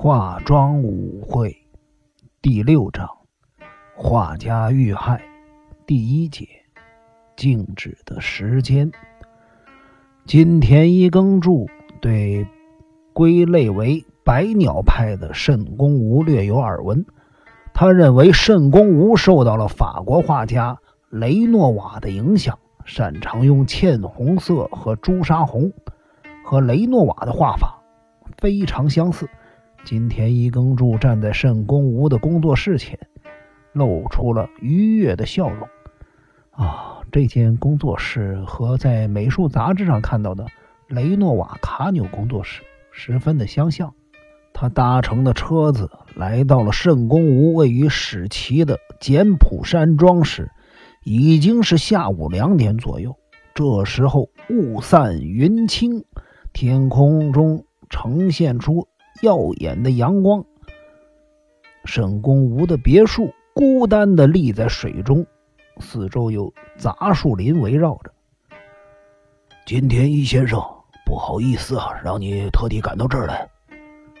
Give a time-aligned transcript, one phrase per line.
[0.00, 1.56] 化妆舞会
[2.40, 3.08] 第六章：
[3.96, 5.20] 画家遇害
[5.88, 6.46] 第一节：
[7.36, 8.92] 静止的时间。
[10.24, 11.66] 金田一耕助
[12.00, 12.46] 对
[13.12, 17.04] 归类为百鸟派的慎公吾略有耳闻，
[17.74, 20.78] 他认为慎公吾受到了法国画家
[21.10, 25.72] 雷诺瓦的影响，擅长用茜红色和朱砂红，
[26.44, 27.82] 和雷诺瓦的画法
[28.36, 29.28] 非常相似。
[29.88, 32.98] 金田一耕助站在慎公吾的工作室前，
[33.72, 35.66] 露出了愉悦的笑容。
[36.50, 40.44] 啊，这间工作室和在美术杂志上看到的
[40.88, 42.60] 雷诺瓦卡纽工作室
[42.92, 43.94] 十分的相像。
[44.52, 50.50] 他搭乘的车子来到了慎公吾位于史奇的简朴山庄时，
[51.02, 53.16] 已经是下午两点左右。
[53.54, 56.04] 这时候雾散云轻，
[56.52, 58.86] 天空中呈现出。
[59.22, 60.44] 耀眼的阳光，
[61.84, 65.26] 沈公吴的别墅孤单地立在水中，
[65.80, 68.12] 四周有杂树林围绕着。
[69.66, 70.60] 金田一先生，
[71.04, 73.48] 不好意思啊，让你特地赶到这儿来。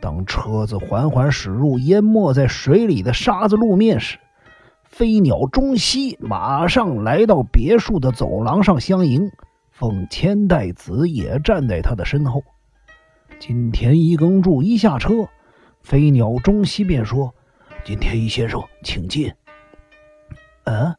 [0.00, 4.18] 当车子缓缓驶入淹没在水里的沙子路面时，
[4.82, 9.30] 飞鸟中西马上来到别墅的走廊上相迎，
[9.70, 12.42] 奉千代子也站在他的身后。
[13.40, 15.26] 金田一耕助一下车，
[15.80, 17.34] 飞鸟中西便说
[17.82, 19.32] ：“金田一先生，请进。”
[20.64, 20.94] 嗯，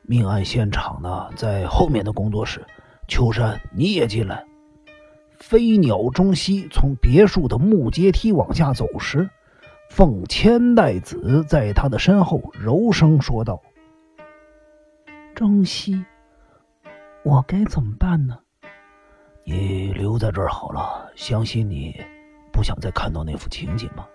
[0.00, 2.64] 命案现场呢，在后面的工作室。
[3.06, 4.42] 秋山，你也进来。
[5.38, 9.28] 飞鸟中西从别墅的木阶梯往下走时，
[9.90, 13.60] 凤千代子在他的身后柔声说道
[15.36, 16.02] ：“中西，
[17.24, 18.38] 我该怎么办呢？”
[19.44, 22.00] 你留在这儿好了，相信你
[22.52, 24.08] 不想再看到那幅情景吧？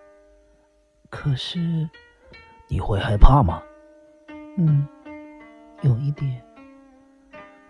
[1.10, 1.90] 可是
[2.68, 3.62] 你会害怕吗？
[4.58, 4.88] 嗯，
[5.82, 6.42] 有一点，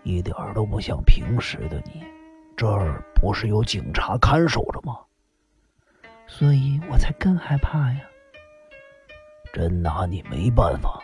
[0.02, 2.02] 一点儿都不像平时的你。
[2.56, 4.98] 这儿不是有警察看守着吗？
[6.26, 8.00] 所以我才更害怕呀。
[9.52, 11.02] 真拿你没办法。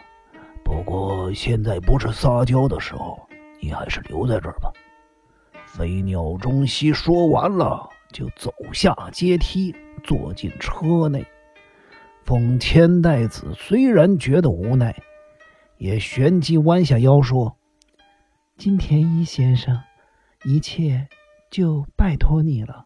[0.64, 3.20] 不过现在不是撒娇的时候，
[3.60, 4.72] 你还是留在这儿吧。
[5.77, 9.75] 飞鸟中西说完了，就走下阶梯，
[10.05, 11.27] 坐进车内。
[12.23, 14.95] 风千代子虽然觉得无奈，
[15.77, 17.57] 也旋即弯下腰说
[18.57, 19.77] ：“金田一先生，
[20.45, 21.09] 一切
[21.51, 22.85] 就拜托你了。”“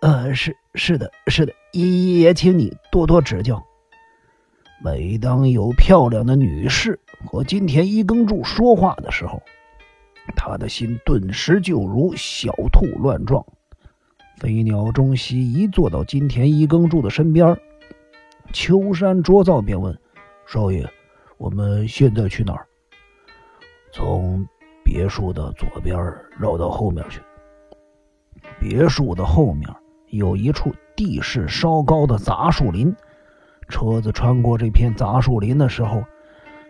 [0.00, 3.60] 呃，是是的，是的，也也请你多多指教。”
[4.80, 9.42] 每当有漂亮的女士和金田一耕助说话的时候，
[10.34, 13.44] 他的心顿时就如小兔乱撞。
[14.38, 17.56] 飞鸟中西一坐到金田一耕助的身边，
[18.52, 19.98] 秋山卓造便问
[20.46, 20.88] ：“少爷，
[21.38, 22.66] 我们现在去哪儿？”
[23.92, 24.46] 从
[24.84, 25.96] 别墅的左边
[26.38, 27.20] 绕到后面去。
[28.60, 29.68] 别墅的后面
[30.08, 32.94] 有一处地势稍高的杂树林。
[33.68, 36.02] 车子穿过这片杂树林的时候。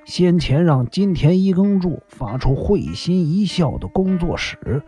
[0.06, 4.80] 先前让金田一耕助发出会心一笑的工作室，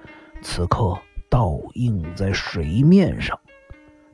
[0.43, 0.97] 此刻
[1.29, 3.37] 倒映在水面上。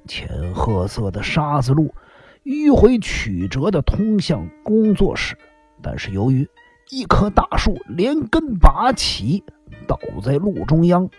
[0.08, 1.94] 浅褐色的沙子路
[2.42, 5.36] 迂回曲折地通向工作室，
[5.82, 6.48] 但是由于
[6.90, 9.44] 一棵大树连根拔起，
[9.86, 11.10] 倒在路中央，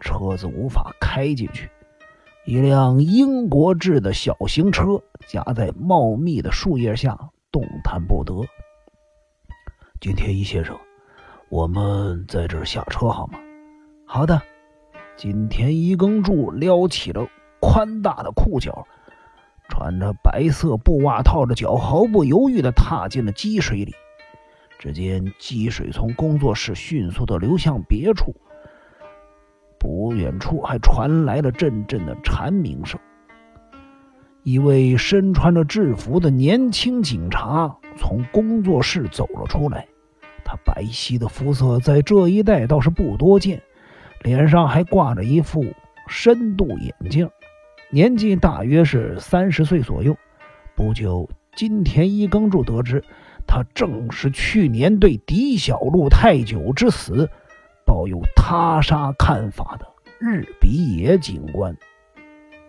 [0.00, 1.70] 车子无法开进去。
[2.44, 7.18] 一辆英国制的小型车夹在茂密的树叶下，
[7.50, 8.44] 动弹不得。
[10.00, 10.78] 金田一先生，
[11.48, 13.38] 我们在这儿下车好吗？
[14.06, 14.40] 好的。
[15.16, 17.26] 金田一耕助撩起了
[17.60, 18.86] 宽大的裤脚，
[19.68, 23.92] 穿着白色布袜套着脚，毫不犹豫地踏进了积水里。
[24.78, 28.32] 只见积水从工作室迅速地流向别处，
[29.80, 33.00] 不远处还传来了阵阵的蝉鸣声。
[34.44, 39.86] 一位身穿着制服的年轻警察从工作室走了出来，
[40.50, 43.60] 他白皙的肤色在这一带倒是不多见，
[44.22, 45.62] 脸上还挂着一副
[46.06, 47.28] 深度眼镜，
[47.90, 50.16] 年纪大约是三十岁左右。
[50.74, 53.04] 不久，金田一耕助得知，
[53.46, 57.28] 他正是去年对狄小路太久之死
[57.84, 59.86] 抱有他杀看法的
[60.18, 61.76] 日比野警官。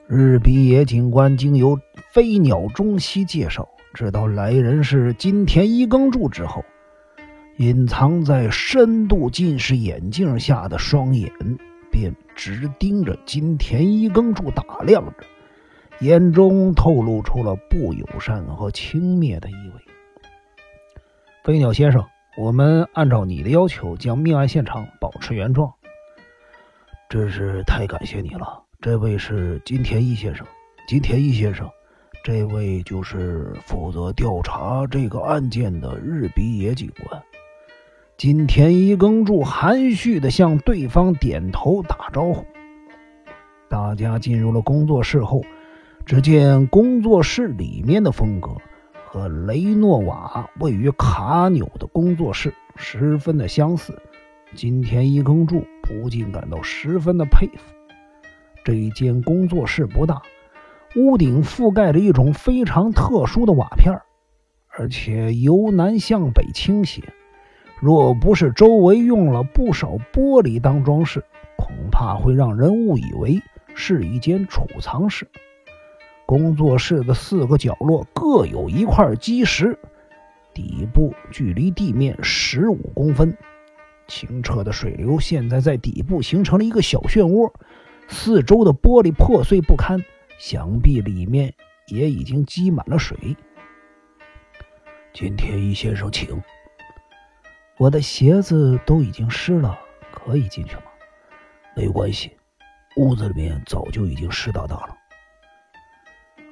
[0.05, 1.79] 日比野警官经由
[2.11, 6.61] 飞鸟中西介绍，知道来人是金田一耕助之后，
[7.59, 11.29] 隐藏在深度近视眼镜下的双眼
[11.91, 15.25] 便直盯着金田一耕助打量着，
[15.99, 19.81] 眼中透露出了不友善和轻蔑的意味。
[21.43, 22.05] 飞鸟先生，
[22.37, 25.69] 我们按照你的要求将命案现场保持原状。
[27.09, 28.63] 真是太感谢你了。
[28.79, 30.47] 这位是金田一先生，
[30.87, 31.69] 金田一先生，
[32.23, 37.21] 这位就是负责调查这个案件的日比野警官。
[38.19, 42.45] 金田一耕助含蓄的向对方点头打招呼。
[43.69, 45.41] 大家进入了工作室后，
[46.05, 48.57] 只见工作室里面的风格
[49.05, 53.97] 和雷诺瓦位于卡纽的工作室十分的相似。
[54.53, 57.73] 金田一耕助不禁感到十分的佩服。
[58.65, 60.21] 这一间工作室不大，
[60.97, 63.97] 屋顶覆盖着一种非常特殊的瓦片，
[64.77, 67.01] 而且由南向北倾斜。
[67.81, 71.23] 若不是周围用了不少玻璃当装饰，
[71.57, 73.41] 恐怕会让人误以为
[73.73, 75.27] 是一间储藏室。
[76.25, 79.79] 工作室的四个角落各有一块基石，
[80.53, 83.35] 底部距离地面十五公分。
[84.07, 87.51] 清澈的水流现在在底部形成了一个小漩涡。
[88.07, 90.03] 四周的玻璃破碎不堪，
[90.37, 91.53] 想必里面
[91.87, 93.37] 也已经积满了水。
[95.13, 96.27] 金天一先生，请。
[97.79, 99.79] 我的鞋子都已经湿了，
[100.11, 100.81] 可以进去吗？
[101.77, 102.35] 没关系，
[102.97, 104.97] 屋子里面早就已经湿哒哒了。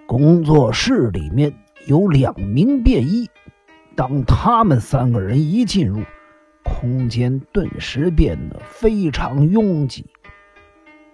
[0.05, 1.53] 工作室里面
[1.85, 3.29] 有两名便衣，
[3.93, 6.01] 当他们三个人一进入，
[6.63, 10.09] 空间顿时变得非常拥挤。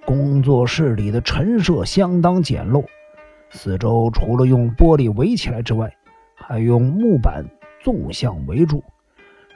[0.05, 2.85] 工作室里的陈设相当简陋，
[3.49, 5.91] 四周除了用玻璃围起来之外，
[6.35, 7.43] 还用木板
[7.81, 8.83] 纵向围住。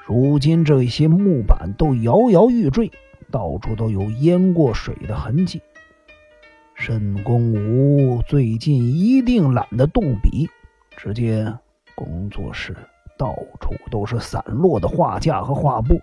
[0.07, 2.89] 如今这些木板都摇摇欲坠，
[3.29, 5.61] 到处都有淹过水的痕迹。
[6.75, 10.49] 沈公武最近一定懒得动笔。
[10.95, 11.53] 只见
[11.93, 12.73] 工作室
[13.17, 15.99] 到处都是散落的画架和画布，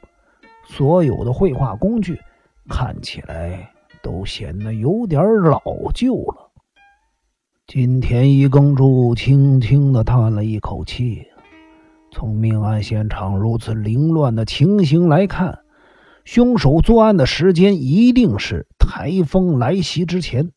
[0.66, 2.20] 所有的绘画工具
[2.68, 3.70] 看起来。
[4.02, 5.62] 都显得有点老
[5.94, 6.50] 旧了。
[7.66, 11.26] 金田一耕助轻轻的叹了一口气。
[12.14, 15.58] 从命案现场如此凌乱的情形来看，
[16.24, 20.52] 凶手作案的时间一定是台风来袭之前。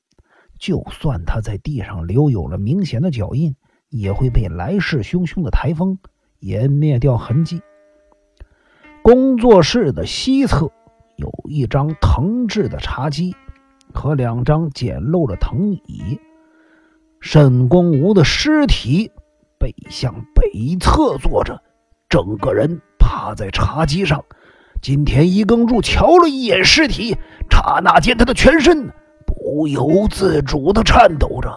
[0.57, 3.55] 就算他在地上留有了明显的脚印，
[3.89, 5.99] 也会被来势汹汹的台风
[6.39, 7.61] 湮灭掉痕迹。
[9.01, 10.71] 工作室的西侧。
[11.17, 13.35] 有一张藤制的茶几
[13.91, 16.19] 和两张简陋的藤椅。
[17.19, 19.11] 沈公武的尸体
[19.59, 21.61] 背向北侧坐着，
[22.09, 24.23] 整个人趴在茶几上。
[24.81, 27.15] 金田一耕助瞧了一眼尸体，
[27.49, 28.91] 刹那间他的全身
[29.25, 31.49] 不由自主地颤抖着。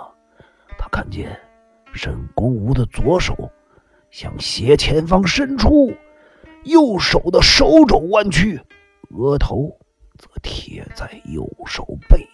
[0.78, 1.38] 他看见
[1.92, 3.50] 沈公武的左手
[4.10, 5.92] 向斜前方伸出，
[6.64, 8.60] 右手的手肘弯曲。
[9.10, 9.68] 额头
[10.16, 12.26] 则贴在右手背，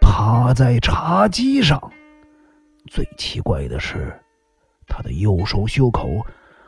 [0.00, 1.92] 趴在茶几上。
[2.86, 4.18] 最奇怪的是，
[4.94, 6.26] 他的右手袖口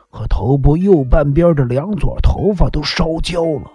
[0.09, 3.71] 和头部右半边的两撮头发都烧焦了。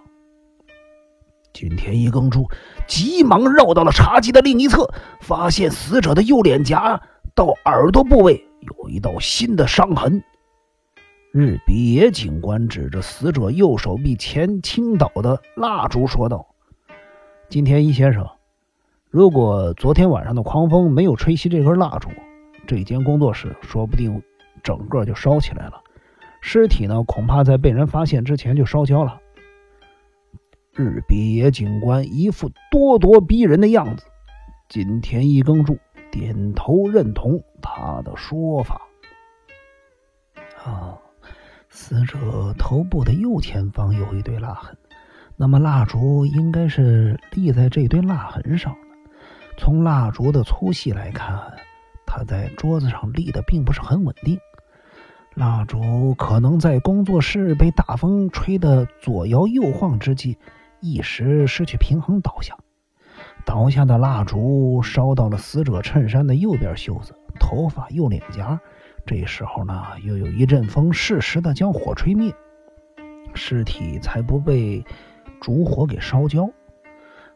[1.52, 2.48] 金田一耕助
[2.88, 7.00] 急忙绕到了茶几的另一侧，发现死者的右脸颊
[7.34, 10.20] 到耳朵部位有一道新的伤痕。
[11.32, 16.44] 日比野警官指着死者右手臂前倾倒的蜡烛说道
[17.48, 18.28] ：“金田一先生，
[19.10, 22.08] 如果昨天晚上的狂风没有吹熄这根蜡烛，
[22.66, 24.20] 这间工作室说不定
[24.62, 25.82] 整个就烧起来了。
[26.40, 29.20] 尸体呢，恐怕在被人发现之前就烧焦了。”
[30.74, 34.04] 日比野警官一副咄咄逼人的样子，
[34.68, 35.78] 金田一耕助
[36.10, 38.80] 点头认同他的说法。
[40.64, 40.98] 啊。
[41.72, 44.76] 死者头部的右前方有一堆蜡痕，
[45.36, 48.74] 那么蜡烛应该是立在这堆蜡痕上。
[49.56, 51.40] 从蜡烛的粗细来看，
[52.12, 54.36] 它在桌子上立的并不是很稳定。
[55.34, 60.36] 蜡烛可能在工作室被大风吹得左摇右晃之际，
[60.80, 62.56] 一时失去平衡倒下。
[63.44, 68.60] 倒下的蜡烛烧到了死者衬衫的右边袖子、头发、右脸颊。
[69.06, 72.34] 这时候呢，又有一阵风适时的将火吹灭，
[73.32, 74.84] 尸体才不被
[75.40, 76.50] 烛火给烧焦。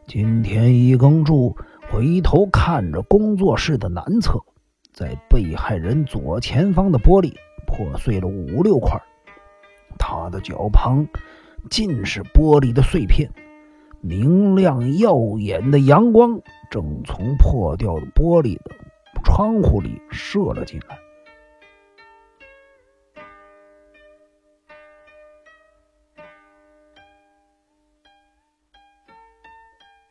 [0.06, 1.56] 金田一耕助
[1.90, 4.40] 回头看着工作室的南侧，
[4.94, 7.34] 在被害人左前方的玻璃
[7.66, 8.96] 破碎了五六块，
[9.98, 11.04] 他的脚旁
[11.68, 13.28] 尽是玻璃的碎片，
[14.00, 18.70] 明亮耀眼的阳光正从破掉的玻璃的
[19.24, 20.96] 窗户里射了进来。